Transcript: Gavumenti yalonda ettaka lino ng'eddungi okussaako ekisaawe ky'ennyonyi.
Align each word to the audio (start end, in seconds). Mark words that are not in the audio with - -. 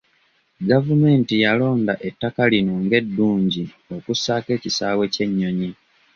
Gavumenti 0.69 1.33
yalonda 1.43 1.93
ettaka 2.07 2.43
lino 2.51 2.73
ng'eddungi 2.83 3.63
okussaako 3.95 4.49
ekisaawe 4.57 5.05
ky'ennyonyi. 5.13 5.69